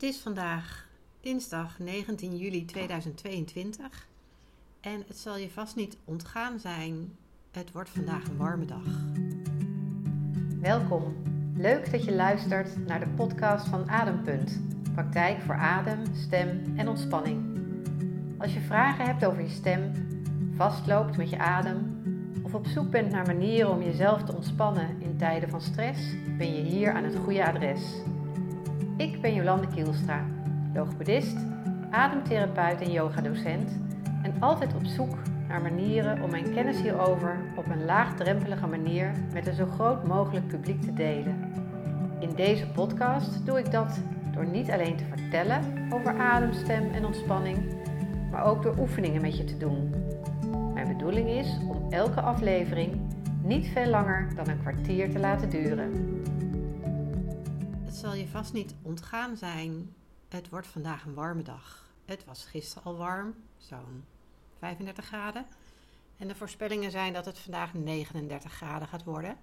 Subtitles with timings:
[0.00, 0.86] Het is vandaag
[1.20, 4.08] dinsdag 19 juli 2022
[4.80, 7.16] en het zal je vast niet ontgaan zijn.
[7.50, 8.84] Het wordt vandaag een warme dag.
[10.60, 11.16] Welkom.
[11.56, 14.60] Leuk dat je luistert naar de podcast van Adempunt.
[14.92, 17.58] Praktijk voor adem, stem en ontspanning.
[18.38, 19.92] Als je vragen hebt over je stem,
[20.56, 22.02] vastloopt met je adem
[22.42, 26.00] of op zoek bent naar manieren om jezelf te ontspannen in tijden van stress,
[26.38, 27.82] ben je hier aan het goede adres.
[29.00, 30.24] Ik ben Jolande Kielstra,
[30.74, 31.36] logopedist,
[31.90, 33.70] ademtherapeut en yogadocent
[34.22, 35.16] en altijd op zoek
[35.48, 40.48] naar manieren om mijn kennis hierover op een laagdrempelige manier met een zo groot mogelijk
[40.48, 41.52] publiek te delen.
[42.18, 44.00] In deze podcast doe ik dat
[44.32, 47.58] door niet alleen te vertellen over adem, stem en ontspanning,
[48.30, 49.94] maar ook door oefeningen met je te doen.
[50.74, 53.00] Mijn bedoeling is om elke aflevering
[53.42, 56.18] niet veel langer dan een kwartier te laten duren.
[58.00, 59.94] Zal je vast niet ontgaan zijn.
[60.28, 61.90] Het wordt vandaag een warme dag.
[62.04, 64.04] Het was gisteren al warm, zo'n
[64.58, 65.46] 35 graden.
[66.16, 69.36] En de voorspellingen zijn dat het vandaag 39 graden gaat worden.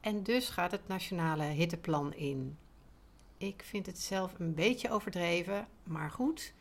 [0.00, 2.56] En dus gaat het nationale hitteplan in.
[3.36, 6.52] Ik vind het zelf een beetje overdreven, maar goed.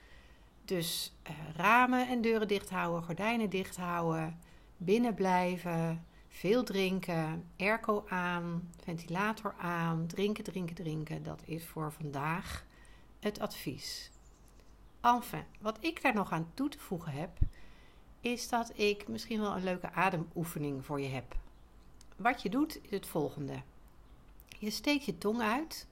[0.65, 4.39] Dus eh, ramen en deuren dicht houden, gordijnen dicht houden,
[4.77, 11.23] binnen blijven, veel drinken, airco aan, ventilator aan, drinken, drinken, drinken.
[11.23, 12.65] Dat is voor vandaag
[13.19, 14.11] het advies.
[15.01, 17.37] Enfin, wat ik daar nog aan toe te voegen heb,
[18.19, 21.35] is dat ik misschien wel een leuke ademoefening voor je heb.
[22.15, 23.61] Wat je doet is het volgende.
[24.59, 25.87] Je steekt je tong uit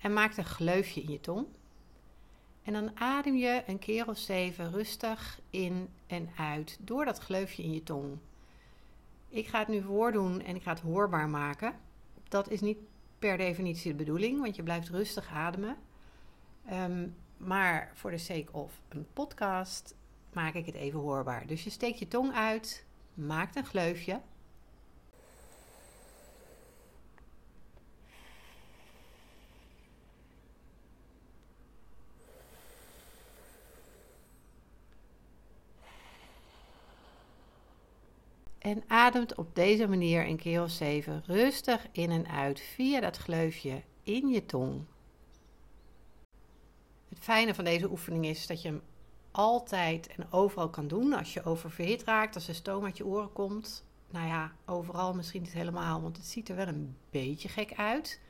[0.00, 1.46] en maakt een gleufje in je tong.
[2.62, 7.62] En dan adem je een keer of zeven rustig in en uit door dat gleufje
[7.62, 8.18] in je tong.
[9.30, 11.74] Ik ga het nu voordoen en ik ga het hoorbaar maken.
[12.28, 12.78] Dat is niet
[13.18, 15.76] per definitie de bedoeling, want je blijft rustig ademen.
[16.66, 19.94] Ehm, maar voor de sake of een podcast
[20.32, 21.46] maak ik het even hoorbaar.
[21.46, 24.20] Dus je steekt je tong uit, maakt een gleufje.
[38.60, 40.80] En ademt op deze manier een keer of
[41.26, 44.84] rustig in en uit via dat gleufje in je tong.
[47.08, 48.82] Het fijne van deze oefening is dat je hem
[49.30, 51.12] altijd en overal kan doen.
[51.12, 53.84] Als je oververhit raakt, als er stoom uit je oren komt.
[54.10, 58.20] Nou ja, overal misschien niet helemaal, want het ziet er wel een beetje gek uit.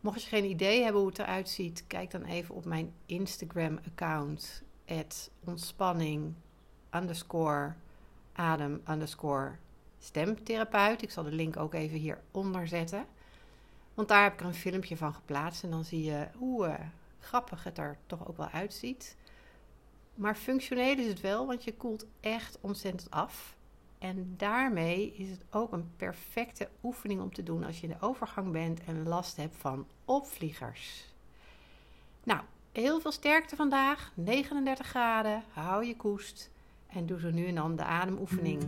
[0.00, 4.62] Mocht je geen idee hebben hoe het eruit ziet, kijk dan even op mijn Instagram-account.
[5.44, 6.34] ontspanning
[6.90, 7.74] underscore
[8.40, 9.56] adem underscore
[9.98, 11.02] stemtherapeut.
[11.02, 13.06] Ik zal de link ook even hieronder zetten.
[13.94, 15.62] Want daar heb ik er een filmpje van geplaatst.
[15.62, 16.74] En dan zie je hoe uh,
[17.18, 19.16] grappig het er toch ook wel uitziet.
[20.14, 23.56] Maar functioneel is het wel, want je koelt echt ontzettend af.
[23.98, 28.06] En daarmee is het ook een perfecte oefening om te doen als je in de
[28.06, 31.04] overgang bent en last hebt van opvliegers.
[32.24, 32.40] Nou,
[32.72, 34.12] heel veel sterkte vandaag.
[34.14, 35.42] 39 graden.
[35.52, 36.50] Hou je koest.
[36.92, 38.62] En doe zo nu en dan de ademoefening.